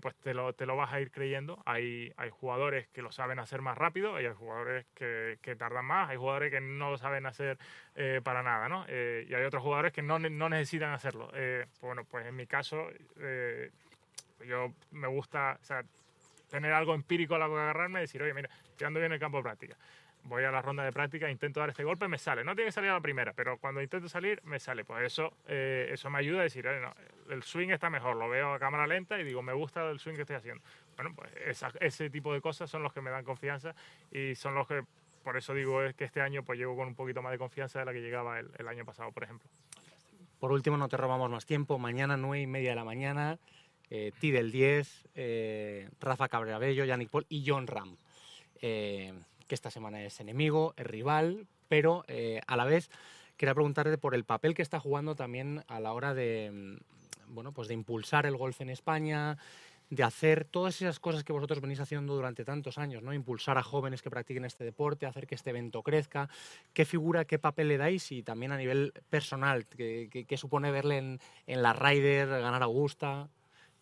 pues 0.00 0.14
te 0.16 0.34
lo, 0.34 0.52
te 0.52 0.66
lo, 0.66 0.76
vas 0.76 0.92
a 0.92 1.00
ir 1.00 1.10
creyendo. 1.10 1.62
Hay, 1.66 2.12
hay 2.16 2.30
jugadores 2.30 2.88
que 2.88 3.02
lo 3.02 3.12
saben 3.12 3.38
hacer 3.38 3.60
más 3.60 3.76
rápido, 3.76 4.16
hay 4.16 4.26
jugadores 4.28 4.86
que, 4.94 5.38
que 5.42 5.56
tardan 5.56 5.84
más, 5.84 6.10
hay 6.10 6.16
jugadores 6.16 6.50
que 6.50 6.60
no 6.60 6.90
lo 6.90 6.98
saben 6.98 7.26
hacer 7.26 7.58
para 8.22 8.42
nada, 8.42 8.68
¿no? 8.68 8.84
y 8.88 9.34
hay 9.34 9.44
otros 9.44 9.62
jugadores 9.62 9.92
que 9.92 10.02
no, 10.02 10.18
no 10.18 10.48
necesitan 10.48 10.92
hacerlo. 10.92 11.30
bueno, 11.80 12.04
pues 12.04 12.26
en 12.26 12.36
mi 12.36 12.46
caso 12.46 12.88
yo 14.46 14.72
me 14.90 15.08
gusta 15.08 15.58
tener 16.50 16.72
algo 16.72 16.94
empírico 16.94 17.34
a 17.34 17.38
lo 17.38 17.48
que 17.48 17.60
agarrarme 17.60 18.00
y 18.00 18.02
decir, 18.02 18.22
oye, 18.22 18.34
mira, 18.34 18.48
estoy 18.70 18.86
ando 18.86 19.00
bien 19.00 19.10
en 19.10 19.14
el 19.14 19.20
campo 19.20 19.38
de 19.38 19.42
práctica. 19.42 19.76
Voy 20.24 20.42
a 20.42 20.50
la 20.50 20.62
ronda 20.62 20.82
de 20.84 20.92
práctica, 20.92 21.30
intento 21.30 21.60
dar 21.60 21.68
este 21.68 21.84
golpe, 21.84 22.08
me 22.08 22.16
sale. 22.16 22.44
No 22.44 22.54
tiene 22.54 22.68
que 22.68 22.72
salir 22.72 22.90
a 22.90 22.94
la 22.94 23.00
primera, 23.00 23.34
pero 23.34 23.58
cuando 23.58 23.82
intento 23.82 24.08
salir, 24.08 24.40
me 24.44 24.58
sale. 24.58 24.84
Pues 24.84 25.04
eso, 25.04 25.34
eh, 25.46 25.90
eso 25.92 26.08
me 26.08 26.18
ayuda 26.18 26.40
a 26.40 26.42
decir, 26.44 26.66
el 26.66 27.42
swing 27.42 27.68
está 27.68 27.90
mejor, 27.90 28.16
lo 28.16 28.28
veo 28.28 28.54
a 28.54 28.58
cámara 28.58 28.86
lenta 28.86 29.18
y 29.20 29.24
digo, 29.24 29.42
me 29.42 29.52
gusta 29.52 29.90
el 29.90 29.98
swing 29.98 30.14
que 30.14 30.22
estoy 30.22 30.36
haciendo. 30.36 30.64
Bueno, 30.96 31.14
pues 31.14 31.30
ese 31.80 32.08
tipo 32.08 32.32
de 32.32 32.40
cosas 32.40 32.70
son 32.70 32.82
los 32.82 32.94
que 32.94 33.02
me 33.02 33.10
dan 33.10 33.24
confianza 33.24 33.74
y 34.10 34.34
son 34.34 34.54
los 34.54 34.66
que, 34.66 34.82
por 35.24 35.36
eso 35.36 35.52
digo 35.52 35.82
es 35.82 35.94
que 35.94 36.04
este 36.04 36.22
año 36.22 36.42
pues 36.42 36.58
llego 36.58 36.74
con 36.74 36.88
un 36.88 36.94
poquito 36.94 37.20
más 37.20 37.32
de 37.32 37.38
confianza 37.38 37.80
de 37.80 37.84
la 37.84 37.92
que 37.92 38.00
llegaba 38.00 38.38
el 38.38 38.68
año 38.68 38.86
pasado, 38.86 39.12
por 39.12 39.24
ejemplo. 39.24 39.50
Por 40.44 40.52
último, 40.52 40.76
no 40.76 40.88
te 40.88 40.98
robamos 40.98 41.30
más 41.30 41.46
tiempo. 41.46 41.78
Mañana, 41.78 42.18
nueve 42.18 42.42
y 42.42 42.46
media 42.46 42.70
de 42.70 42.76
la 42.76 42.84
mañana, 42.84 43.38
eh, 43.90 44.12
del 44.20 44.50
10, 44.50 45.08
eh, 45.14 45.88
Rafa 46.00 46.28
Cabrera 46.28 46.58
Bello, 46.58 46.84
Yannick 46.84 47.10
Paul 47.10 47.26
y 47.28 47.44
John 47.46 47.66
Ram, 47.66 47.96
eh, 48.60 49.12
que 49.46 49.54
esta 49.54 49.70
semana 49.70 50.02
es 50.02 50.20
enemigo, 50.20 50.74
es 50.76 50.86
rival, 50.86 51.46
pero 51.68 52.04
eh, 52.08 52.40
a 52.46 52.56
la 52.56 52.64
vez 52.64 52.90
quería 53.36 53.54
preguntarte 53.54 53.98
por 53.98 54.14
el 54.14 54.24
papel 54.24 54.54
que 54.54 54.62
está 54.62 54.80
jugando 54.80 55.14
también 55.14 55.64
a 55.68 55.80
la 55.80 55.92
hora 55.92 56.14
de, 56.14 56.50
mm, 56.52 57.34
bueno, 57.34 57.52
pues 57.52 57.68
de 57.68 57.74
impulsar 57.74 58.26
el 58.26 58.36
golf 58.36 58.60
en 58.60 58.70
España, 58.70 59.38
de 59.90 60.02
hacer 60.02 60.44
todas 60.44 60.80
esas 60.80 60.98
cosas 60.98 61.24
que 61.24 61.32
vosotros 61.32 61.60
venís 61.60 61.78
haciendo 61.78 62.14
durante 62.14 62.44
tantos 62.44 62.78
años, 62.78 63.02
¿no? 63.02 63.12
Impulsar 63.12 63.58
a 63.58 63.62
jóvenes 63.62 64.02
que 64.02 64.10
practiquen 64.10 64.44
este 64.44 64.64
deporte, 64.64 65.06
hacer 65.06 65.26
que 65.26 65.34
este 65.34 65.50
evento 65.50 65.82
crezca. 65.82 66.28
¿Qué 66.72 66.84
figura, 66.84 67.26
qué 67.26 67.38
papel 67.38 67.68
le 67.68 67.76
dais? 67.76 68.10
Y 68.10 68.22
también 68.22 68.52
a 68.52 68.56
nivel 68.56 68.92
personal, 69.10 69.66
¿qué, 69.66 70.36
supone 70.36 70.70
verle 70.70 70.98
en, 70.98 71.20
en 71.46 71.62
la 71.62 71.74
Ryder, 71.74 72.28
ganar 72.28 72.62
Augusta? 72.62 73.28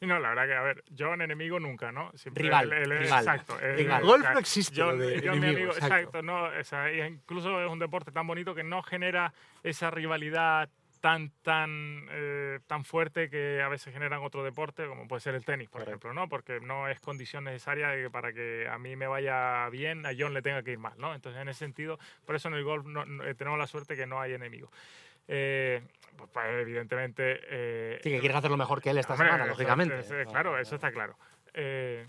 No, 0.12 0.18
la 0.18 0.30
verdad 0.30 0.46
que, 0.46 0.54
a 0.54 0.62
ver, 0.62 0.84
yo 0.90 1.14
en 1.14 1.22
enemigo 1.22 1.60
nunca, 1.60 1.92
¿no? 1.92 2.10
rival, 2.34 2.72
Exacto. 2.72 3.58
El, 3.60 3.88
golf 4.02 4.26
no 4.32 4.38
existe. 4.38 4.74
Yo, 4.74 4.92
yo 4.96 5.36
mi 5.36 5.48
amigo, 5.48 5.72
exacto. 5.72 6.22
no, 6.22 6.48
incluso 7.06 7.62
es 7.62 7.70
un 7.70 7.78
deporte 7.78 8.10
tan 8.10 8.26
bonito 8.26 8.54
que 8.54 8.64
no 8.64 8.82
genera 8.82 9.32
esa 9.62 9.90
rivalidad 9.90 10.68
tan, 11.02 11.32
tan, 11.42 12.06
eh, 12.10 12.60
tan 12.68 12.84
fuerte 12.84 13.28
que 13.28 13.60
a 13.60 13.68
veces 13.68 13.92
generan 13.92 14.22
otro 14.22 14.44
deporte, 14.44 14.86
como 14.86 15.08
puede 15.08 15.20
ser 15.20 15.34
el 15.34 15.44
tenis, 15.44 15.68
por 15.68 15.82
ejemplo, 15.82 16.14
¿no? 16.14 16.28
Porque 16.28 16.60
no 16.60 16.88
es 16.88 17.00
condición 17.00 17.42
necesaria 17.42 17.92
que 17.96 18.08
para 18.08 18.32
que 18.32 18.68
a 18.70 18.78
mí 18.78 18.94
me 18.94 19.08
vaya 19.08 19.68
bien, 19.68 20.06
a 20.06 20.10
John 20.16 20.32
le 20.32 20.42
tenga 20.42 20.62
que 20.62 20.70
ir 20.70 20.78
mal, 20.78 20.94
¿no? 20.98 21.12
Entonces, 21.12 21.42
en 21.42 21.48
ese 21.48 21.58
sentido, 21.58 21.98
por 22.24 22.36
eso 22.36 22.48
en 22.48 22.54
el 22.54 22.62
golf 22.62 22.86
eh, 23.24 23.34
tenemos 23.34 23.58
la 23.58 23.66
suerte 23.66 23.96
que 23.96 24.06
no 24.06 24.20
hay 24.20 24.34
enemigos. 24.34 24.70
Eh, 25.28 25.82
pues, 26.16 26.46
evidentemente... 26.50 27.40
Eh, 27.48 28.00
sí, 28.02 28.10
que 28.10 28.20
quieres 28.20 28.36
hacer 28.36 28.50
lo 28.50 28.56
mejor 28.56 28.80
que 28.80 28.90
él 28.90 28.98
esta 28.98 29.16
semana, 29.16 29.46
lógicamente. 29.46 30.02
claro, 30.30 30.58
eso 30.58 30.76
está 30.76 30.92
claro. 30.92 31.16
Eh, 31.54 32.06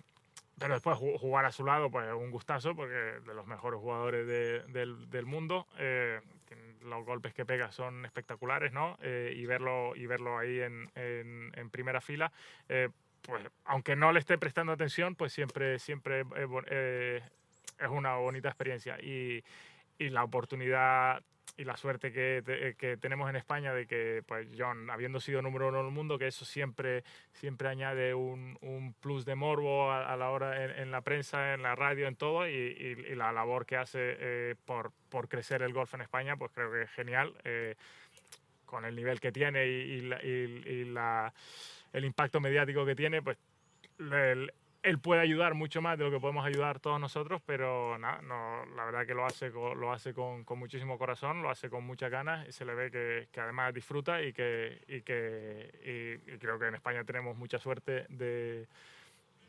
pero 0.60 0.76
después 0.76 0.98
jugar 0.98 1.46
a 1.46 1.52
su 1.52 1.66
lado, 1.66 1.90
pues 1.90 2.08
es 2.08 2.14
un 2.14 2.32
gustazo, 2.32 2.76
porque 2.76 2.94
de 2.94 3.34
los 3.34 3.48
mejores 3.48 3.80
jugadores 3.80 4.28
del, 4.72 5.10
del, 5.10 5.26
mundo. 5.26 5.68
Eh, 5.80 6.22
los 6.84 7.06
golpes 7.06 7.34
que 7.34 7.46
pega 7.46 7.72
son 7.72 8.06
espectaculares, 8.06 8.72
¿no? 8.72 8.98
y, 9.02 9.46
verlo, 9.46 9.96
y 9.96 10.06
verlo 10.06 10.38
ahí 10.38 10.60
en, 10.60 10.92
en, 10.96 11.52
en 11.56 11.70
primera 11.70 12.02
fila, 12.02 12.32
pues 12.68 13.42
aunque 13.66 13.96
no 13.96 14.12
le 14.12 14.20
esté 14.20 14.38
prestando 14.38 14.74
atención, 14.74 15.16
pues 15.16 15.32
siempre, 15.34 15.80
siempre 15.80 16.24
es 17.80 17.90
una 17.90 18.16
bonita 18.18 18.50
experiencia. 18.50 18.98
Y, 19.02 19.44
y 19.98 20.10
la 20.10 20.24
oportunidad 20.24 21.24
y 21.56 21.66
la 21.66 21.78
suerte 21.78 22.12
que, 22.12 22.44
eh, 22.46 22.76
que, 22.78 22.98
tenemos 22.98 23.30
en 23.30 23.36
España 23.36 23.74
de 23.74 23.86
que, 23.86 24.24
pues, 24.28 24.48
John, 24.58 24.90
habiendo 24.90 25.20
sido 25.20 25.42
número 25.42 25.68
uno 25.68 25.82
en 25.82 25.86
el 25.88 25.92
mundo, 25.92 26.18
que 26.18 26.28
eso 26.28 26.46
siempre, 26.46 27.04
siempre 27.32 27.68
añade 27.68 28.14
un, 28.14 28.58
un 28.62 28.94
plus 28.94 29.24
de 29.26 29.36
morbo 29.36 29.92
a, 29.92 30.16
la 30.18 30.30
hora 30.32 30.82
en, 30.82 30.90
la 30.90 31.02
prensa, 31.02 31.54
en 31.54 31.62
la 31.62 31.76
radio, 31.76 32.08
en 32.08 32.16
todo, 32.16 32.48
y, 32.48 32.54
y, 32.54 33.16
la 33.16 33.32
labor 33.32 33.66
que 33.66 33.78
hace 33.78 34.00
eh, 34.20 34.56
por, 34.66 34.92
por, 35.10 35.30
crecer 35.30 35.62
el 35.62 35.74
golf 35.74 35.94
en 35.94 36.02
España, 36.02 36.36
pues 36.38 36.52
creo 36.54 36.72
que 36.72 36.84
es 36.84 36.92
genial, 36.92 37.34
eh, 37.44 37.76
con 38.66 38.86
el 38.86 38.96
nivel 38.96 39.20
que 39.20 39.32
tiene 39.32 39.68
y, 39.68 40.02
la, 40.02 41.34
el 41.94 42.06
impacto 42.06 42.40
mediático 42.40 42.84
que 42.86 42.96
tiene, 42.96 43.22
pues 43.22 43.38
el, 44.00 44.52
él 44.84 45.00
puede 45.00 45.22
ayudar 45.22 45.54
mucho 45.54 45.82
más 45.82 45.98
de 45.98 46.04
lo 46.04 46.12
que 46.12 46.20
podemos 46.20 46.46
ayudar 46.46 46.80
todos 46.80 47.00
nosotros, 47.00 47.42
pero 47.46 47.98
nada, 47.98 48.22
no, 48.22 48.66
la 48.76 48.86
verdad 48.86 49.08
que 49.08 49.14
lo 49.14 49.26
hace, 49.26 49.52
con, 49.52 49.80
lo 49.80 49.92
hace 49.92 50.14
con, 50.14 50.46
muchísimo 50.58 50.98
corazón, 50.98 51.42
lo 51.42 51.50
hace 51.50 51.70
con 51.70 51.86
muchas 51.86 52.12
ganas 52.12 52.48
y 52.48 52.52
se 52.52 52.66
le 52.66 52.76
ve 52.76 52.92
que, 52.92 53.30
que 53.32 53.42
además 53.42 53.74
disfruta 53.74 54.22
y 54.22 54.34
que, 54.34 54.84
y 54.88 55.02
que 55.02 56.20
y 56.26 56.38
creo 56.38 56.60
que 56.60 56.68
en 56.68 56.76
España 56.76 57.04
tenemos 57.04 57.38
mucha 57.38 57.58
suerte 57.58 58.06
de, 58.10 58.68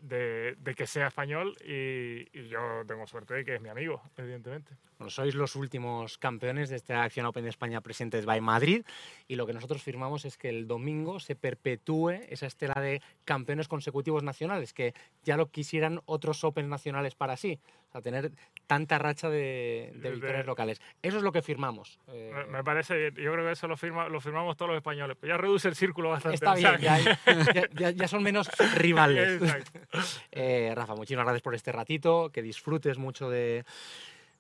de, 0.05 0.75
que 0.77 0.87
sea 0.87 1.09
español 1.09 1.57
y, 1.65 2.49
yo 2.49 2.83
tengo 2.87 3.07
suerte 3.07 3.35
de 3.35 3.45
que 3.45 3.55
es 3.55 3.61
mi 3.61 3.69
amigo, 3.69 4.03
evidentemente. 4.17 4.77
Bueno, 4.99 5.11
sois 5.11 5.35
los 5.35 5.57
últimos 5.57 6.19
campeones 6.19 6.69
de 6.69 6.77
esta 6.77 7.03
Acción 7.03 7.27
Open 7.27 7.45
de 7.45 7.51
España 7.51 7.81
Presentes 7.81 8.27
by 8.27 8.41
Madrid 8.41 8.85
y 9.27 9.37
lo 9.37 9.47
que 9.47 9.53
nosotros 9.53 9.83
firmamos 9.83 10.25
es 10.25 10.37
que 10.37 10.51
el 10.51 10.67
domingo 10.67 11.21
se 11.21 11.37
perpetúe 11.37 12.11
esa 12.29 12.47
estela 12.47 12.81
de 12.81 13.01
campeones 13.25 13.67
consecutivos 13.67 14.23
nacionales, 14.23 14.75
que 14.75 14.95
ya 15.25 15.37
lo 15.37 15.51
quisieran 15.51 16.01
otros 16.05 16.45
Open 16.45 16.69
nacionales 16.69 17.15
para 17.15 17.37
sí, 17.37 17.59
o 17.89 17.93
sea, 17.93 18.03
tener 18.03 18.33
tanta 18.67 18.99
racha 18.99 19.29
de, 19.29 19.93
victorias 19.95 20.47
locales. 20.47 20.81
Eso 21.03 21.19
es 21.19 21.23
lo 21.23 21.33
que 21.33 21.43
firmamos. 21.43 21.99
Eh, 22.09 22.33
me, 22.49 22.65
parece 22.65 22.97
bien, 22.97 23.15
yo 23.15 23.33
creo 23.33 23.45
que 23.45 23.53
eso 23.53 23.69
lo, 23.69 23.77
firma, 23.77 24.09
lo 24.09 24.21
firmamos 24.21 24.57
todos 24.57 24.71
los 24.71 24.77
españoles, 24.77 25.17
ya 25.23 25.37
reduce 25.37 25.69
el 25.69 25.75
círculo 25.75 26.11
bastante. 26.11 26.37
Está 26.37 26.55
bien, 26.55 26.79
ya, 27.75 27.91
ya, 27.91 28.09
son 28.09 28.23
menos 28.23 28.51
rivales. 28.75 29.41
Eh, 30.33 30.73
Rafa, 30.75 30.95
muchísimas 30.95 31.25
gracias 31.25 31.43
por 31.43 31.55
este 31.55 31.71
ratito, 31.71 32.31
que 32.31 32.43
disfrutes 32.43 32.99
mucho 32.99 33.31
de, 33.31 33.65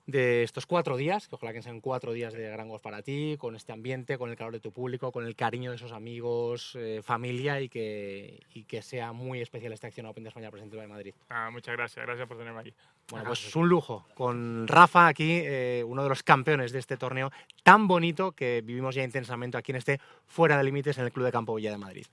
de 0.06 0.42
estos 0.42 0.66
cuatro 0.66 0.96
días, 0.96 1.28
que 1.28 1.34
ojalá 1.34 1.52
que 1.52 1.62
sean 1.62 1.80
cuatro 1.80 2.12
días 2.12 2.32
de 2.34 2.42
gran 2.50 2.68
golf 2.68 2.82
para 2.82 3.02
ti, 3.02 3.36
con 3.38 3.56
este 3.56 3.72
ambiente, 3.72 4.18
con 4.18 4.30
el 4.30 4.36
calor 4.36 4.52
de 4.52 4.60
tu 4.60 4.72
público, 4.72 5.12
con 5.12 5.26
el 5.26 5.34
cariño 5.34 5.70
de 5.70 5.76
esos 5.76 5.92
amigos, 5.92 6.76
eh, 6.76 7.00
familia 7.02 7.60
y 7.60 7.68
que, 7.68 8.42
y 8.52 8.64
que 8.64 8.82
sea 8.82 9.12
muy 9.12 9.40
especial 9.40 9.72
esta 9.72 9.86
acción 9.86 10.06
Open 10.06 10.24
de 10.24 10.28
España 10.28 10.50
presente 10.50 10.78
en 10.78 10.88
Madrid. 10.88 11.14
Ah, 11.30 11.50
muchas 11.50 11.74
gracias, 11.74 12.04
gracias 12.04 12.28
por 12.28 12.36
tenerme 12.36 12.60
aquí. 12.60 12.74
Bueno, 13.10 13.26
pues 13.26 13.46
es 13.46 13.56
un 13.56 13.68
lujo 13.68 14.06
con 14.14 14.68
Rafa 14.68 15.08
aquí, 15.08 15.40
eh, 15.42 15.84
uno 15.86 16.02
de 16.02 16.08
los 16.08 16.22
campeones 16.22 16.72
de 16.72 16.78
este 16.78 16.96
torneo 16.96 17.30
tan 17.62 17.86
bonito 17.88 18.32
que 18.32 18.62
vivimos 18.62 18.94
ya 18.94 19.04
intensamente 19.04 19.56
aquí 19.56 19.72
en 19.72 19.76
este 19.76 20.00
Fuera 20.26 20.58
de 20.58 20.64
Límites 20.64 20.98
en 20.98 21.04
el 21.04 21.12
Club 21.12 21.26
de 21.26 21.32
Campo 21.32 21.54
Villa 21.54 21.70
de 21.70 21.78
Madrid. 21.78 22.06